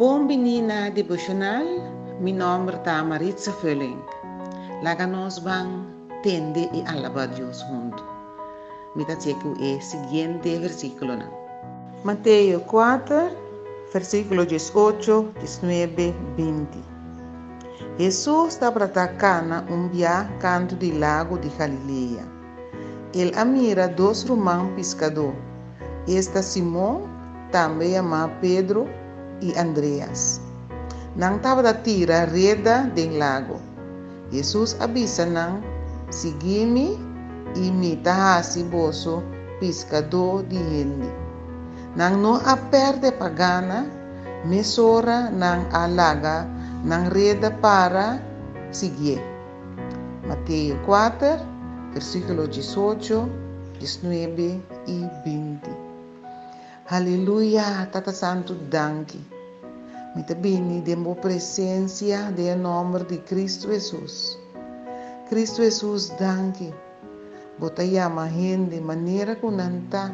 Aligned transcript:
Bombinina 0.00 0.88
Devocional, 0.88 1.66
mi 2.22 2.32
nombre 2.32 2.74
está 2.74 3.04
Maritza 3.04 3.52
Völling. 3.62 4.02
Láganos 4.82 5.44
van 5.44 6.08
tende 6.22 6.70
y 6.72 6.82
alaba 6.86 7.26
Dios 7.26 7.62
junto. 7.64 8.02
Mira 8.94 9.18
checo 9.18 9.52
el 9.60 9.82
siguiente 9.82 10.58
versículo. 10.58 11.18
Mateo 12.02 12.62
4, 12.62 13.28
versículo 13.92 14.46
18, 14.46 15.32
19, 15.38 16.14
20. 16.34 16.78
Jesús 17.98 18.54
está 18.54 18.72
para 18.72 18.90
Cana, 19.18 19.66
un 19.68 19.90
via 19.90 20.34
canto 20.40 20.76
del 20.76 20.98
lago 20.98 21.36
de 21.36 21.50
Galilea. 21.58 22.24
Él 23.12 23.34
amira 23.36 23.86
dos 23.86 24.26
román 24.26 24.74
pescador. 24.76 25.34
Esta 26.06 26.42
Simón, 26.42 27.02
también 27.52 27.92
llamado 27.92 28.30
Pedro, 28.40 28.86
y 29.40 29.56
Andreas. 29.56 30.40
Nang 31.16 31.42
tawadatira 31.42 32.30
rieda 32.30 32.86
ding 32.94 33.18
lago. 33.18 33.58
Jesus 34.30 34.78
abisa 34.78 35.26
ng 35.26 35.58
sigimi 36.14 36.94
imita 37.58 38.38
hasi 38.38 38.62
boso 38.62 39.24
piscador 39.58 40.46
di 40.46 40.56
hindi. 40.56 41.10
Nang 41.98 42.22
no 42.22 42.38
aperde 42.46 43.10
pagana, 43.10 43.84
mesora 44.46 45.28
ng 45.34 45.74
alaga 45.74 46.46
ng 46.86 47.10
rieda 47.10 47.50
para 47.58 48.22
sigye. 48.70 49.18
Mateo 50.30 50.78
4, 50.86 51.92
versículo 51.92 52.46
18, 52.46 53.26
19 53.82 54.62
e 54.86 54.98
20. 55.26 55.79
Aleluia, 56.90 57.86
Tata 57.86 58.10
Santo, 58.10 58.52
danke. 58.66 59.20
Muito 60.12 60.34
bem, 60.34 60.80
demo 60.80 61.14
presença 61.14 62.32
de 62.34 62.56
nome 62.56 63.04
de 63.04 63.18
Cristo 63.18 63.68
Jesus. 63.68 64.36
Cristo 65.28 65.62
Jesus, 65.62 66.10
danke. 66.18 66.74
Bota 67.60 67.84
yama 67.84 68.28
gente 68.28 68.80
maneira 68.80 69.36
que 69.36 69.46
nanta, 69.46 70.12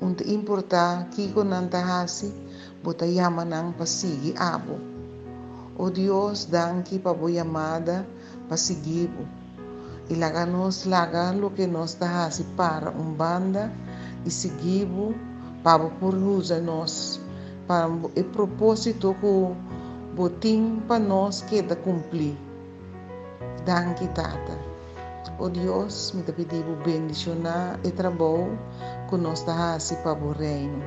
unta 0.00 0.22
importa 0.22 1.08
que 1.10 1.32
com 1.32 1.42
nanta 1.42 1.82
hasi, 1.82 2.32
bota 2.84 3.04
yama 3.04 3.44
nang 3.44 3.72
pasigi 3.72 4.32
abo. 4.38 4.78
O 5.76 5.90
Deus, 5.90 6.46
danke 6.46 7.00
pa 7.00 7.12
bo 7.12 7.26
yamada 7.26 8.06
pasigibo. 8.48 9.26
Ilaga 10.08 10.46
nos 10.46 10.86
laga 10.86 11.32
lo 11.32 11.50
que 11.50 11.66
nos 11.66 11.94
ta 11.94 12.06
hasi 12.06 12.44
para 12.54 12.94
um 12.94 13.10
banda 13.10 13.72
e 14.24 14.30
seguibo 14.30 15.31
para 15.62 15.84
por 15.84 16.14
usa 16.14 16.60
nós. 16.60 17.20
Para 17.66 17.88
o 17.88 18.24
propósito 18.32 19.14
que 19.20 20.16
botim 20.16 20.82
para 20.88 20.98
nós 20.98 21.42
que 21.42 21.62
da 21.62 21.76
cumprir. 21.76 22.36
Danke 23.64 24.08
tata 24.08 24.72
o 25.38 25.48
Deus 25.48 26.12
me 26.12 26.22
te 26.22 26.32
pediu 26.32 26.76
bendicionar 26.84 27.78
e 27.84 27.90
trabalho 27.90 28.58
que 29.08 29.16
nós 29.16 29.40
está 29.40 29.74
assim 29.74 29.96
para 29.96 30.12
o 30.12 30.32
reino. 30.32 30.82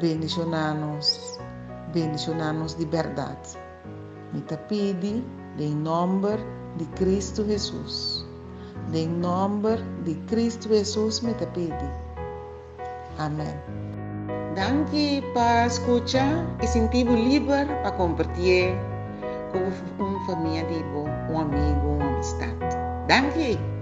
Bendicionar-nos 0.00 1.38
bendicionar-nos 1.94 2.74
de 2.74 2.84
verdade 2.86 3.56
me 4.32 4.40
te 4.40 4.56
pedi 4.68 5.22
em 5.58 5.74
nome 5.76 6.36
de 6.76 6.84
Cristo 6.96 7.44
Jesus 7.44 8.26
em 8.92 9.06
nome 9.06 9.78
de 10.04 10.14
Cristo 10.26 10.68
Jesus 10.68 11.20
me 11.20 11.32
te 11.34 11.46
pedi 11.46 12.13
Amém. 13.18 13.54
Danke 14.54 15.22
para 15.32 15.66
escuchar 15.66 16.46
e 16.62 16.66
sentir 16.66 17.06
livre 17.06 17.66
para 17.82 17.92
compartilhar 17.92 18.76
com 19.52 20.04
uma 20.04 20.26
família, 20.26 20.64
um 21.30 21.38
amigo, 21.40 21.86
uma 21.86 22.06
amistade. 22.06 22.76
Danke. 23.08 23.73